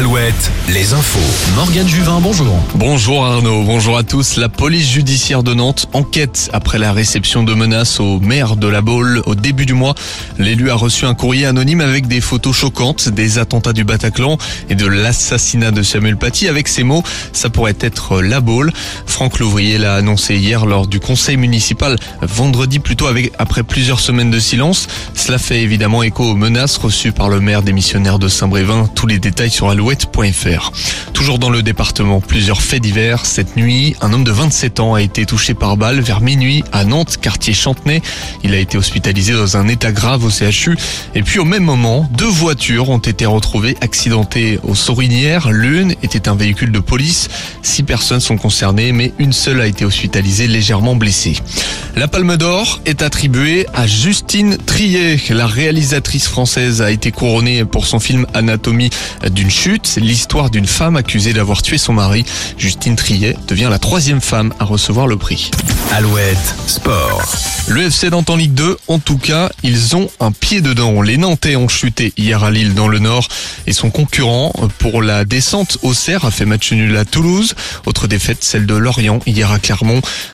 Alouette, 0.00 0.50
les 0.70 0.94
infos. 0.94 1.18
Morgane 1.54 1.86
Juvin, 1.86 2.20
bonjour. 2.22 2.58
Bonjour 2.74 3.26
Arnaud, 3.26 3.64
bonjour 3.64 3.98
à 3.98 4.02
tous. 4.02 4.38
La 4.38 4.48
police 4.48 4.88
judiciaire 4.88 5.42
de 5.42 5.52
Nantes 5.52 5.88
enquête 5.92 6.48
après 6.54 6.78
la 6.78 6.94
réception 6.94 7.42
de 7.42 7.52
menaces 7.52 8.00
au 8.00 8.18
maire 8.18 8.56
de 8.56 8.66
la 8.66 8.80
Baule 8.80 9.20
au 9.26 9.34
début 9.34 9.66
du 9.66 9.74
mois. 9.74 9.94
L'élu 10.38 10.70
a 10.70 10.74
reçu 10.74 11.04
un 11.04 11.12
courrier 11.12 11.44
anonyme 11.44 11.82
avec 11.82 12.06
des 12.06 12.22
photos 12.22 12.56
choquantes 12.56 13.10
des 13.10 13.36
attentats 13.36 13.74
du 13.74 13.84
Bataclan 13.84 14.38
et 14.70 14.74
de 14.74 14.86
l'assassinat 14.86 15.70
de 15.70 15.82
Samuel 15.82 16.16
Paty 16.16 16.48
avec 16.48 16.68
ces 16.68 16.82
mots, 16.82 17.02
ça 17.34 17.50
pourrait 17.50 17.76
être 17.78 18.22
la 18.22 18.40
Baule. 18.40 18.72
Franck 19.04 19.38
Louvrier 19.38 19.76
l'a 19.76 19.96
annoncé 19.96 20.34
hier 20.34 20.64
lors 20.64 20.86
du 20.86 20.98
conseil 20.98 21.36
municipal, 21.36 21.96
vendredi 22.22 22.78
plutôt 22.78 23.06
après 23.38 23.62
plusieurs 23.64 24.00
semaines 24.00 24.30
de 24.30 24.38
silence. 24.38 24.86
Cela 25.14 25.36
fait 25.36 25.60
évidemment 25.60 26.02
écho 26.02 26.24
aux 26.24 26.36
menaces 26.36 26.78
reçues 26.78 27.12
par 27.12 27.28
le 27.28 27.40
maire 27.40 27.62
démissionnaire 27.62 28.18
de 28.18 28.28
Saint-Brévin. 28.28 28.88
Tous 28.94 29.06
les 29.06 29.18
détails 29.18 29.50
sur 29.50 29.68
Toujours 31.12 31.38
dans 31.38 31.50
le 31.50 31.62
département, 31.62 32.20
plusieurs 32.20 32.62
faits 32.62 32.82
divers. 32.82 33.26
Cette 33.26 33.56
nuit, 33.56 33.96
un 34.00 34.12
homme 34.12 34.24
de 34.24 34.30
27 34.30 34.80
ans 34.80 34.94
a 34.94 35.02
été 35.02 35.26
touché 35.26 35.54
par 35.54 35.76
balle 35.76 36.00
vers 36.00 36.20
minuit 36.20 36.62
à 36.72 36.84
Nantes, 36.84 37.18
quartier 37.20 37.52
Chantenay. 37.54 38.00
Il 38.44 38.54
a 38.54 38.58
été 38.58 38.78
hospitalisé 38.78 39.32
dans 39.32 39.56
un 39.56 39.66
état 39.68 39.90
grave 39.90 40.24
au 40.24 40.30
CHU. 40.30 40.76
Et 41.14 41.22
puis 41.22 41.40
au 41.40 41.44
même 41.44 41.64
moment, 41.64 42.08
deux 42.12 42.26
voitures 42.26 42.88
ont 42.88 42.98
été 42.98 43.26
retrouvées 43.26 43.76
accidentées 43.80 44.60
aux 44.62 44.74
Sorinières. 44.74 45.50
L'une 45.50 45.92
était 46.02 46.28
un 46.28 46.36
véhicule 46.36 46.72
de 46.72 46.78
police. 46.78 47.28
Six 47.62 47.82
personnes 47.82 48.20
sont 48.20 48.36
concernées, 48.36 48.92
mais 48.92 49.12
une 49.18 49.32
seule 49.32 49.60
a 49.60 49.66
été 49.66 49.84
hospitalisée 49.84 50.46
légèrement 50.46 50.94
blessée. 50.94 51.36
La 51.96 52.08
Palme 52.08 52.36
d'Or 52.36 52.80
est 52.86 53.02
attribuée 53.02 53.66
à 53.74 53.86
Justine 53.86 54.56
Triet. 54.56 55.18
La 55.30 55.46
réalisatrice 55.46 56.28
française 56.28 56.82
a 56.82 56.90
été 56.90 57.10
couronnée 57.10 57.64
pour 57.64 57.86
son 57.86 57.98
film 57.98 58.26
Anatomie 58.32 58.90
d'une 59.30 59.50
chute, 59.50 59.98
l'histoire 60.00 60.50
d'une 60.50 60.66
femme 60.66 60.96
accusée 60.96 61.32
d'avoir 61.32 61.62
tué 61.62 61.78
son 61.78 61.92
mari. 61.92 62.24
Justine 62.56 62.96
Triet 62.96 63.36
devient 63.48 63.68
la 63.70 63.78
troisième 63.78 64.20
femme 64.20 64.54
à 64.60 64.64
recevoir 64.64 65.06
le 65.06 65.16
prix. 65.16 65.50
Alouette, 65.92 66.54
sport. 66.66 67.22
Le 67.68 67.82
FC 67.82 68.10
Nantes 68.10 68.30
en 68.30 68.36
Ligue 68.36 68.54
2, 68.54 68.78
en 68.88 68.98
tout 68.98 69.18
cas, 69.18 69.50
ils 69.62 69.96
ont 69.96 70.08
un 70.20 70.32
pied 70.32 70.60
dedans. 70.60 71.02
Les 71.02 71.16
Nantais 71.16 71.56
ont 71.56 71.68
chuté 71.68 72.12
hier 72.16 72.42
à 72.42 72.50
Lille 72.50 72.74
dans 72.74 72.88
le 72.88 72.98
Nord 72.98 73.28
et 73.66 73.72
son 73.72 73.90
concurrent 73.90 74.52
pour 74.78 75.02
la 75.02 75.24
descente 75.24 75.78
au 75.82 75.92
Cerf 75.92 76.24
a 76.24 76.30
fait 76.30 76.46
match 76.46 76.72
nul 76.72 76.96
à 76.96 77.04
Toulouse. 77.04 77.54
Autre 77.86 78.06
défaite, 78.06 78.38
celle 78.42 78.66
de 78.66 78.74
Lorient 78.74 79.20
hier 79.26 79.50
à 79.50 79.58
Clermont. 79.58 80.00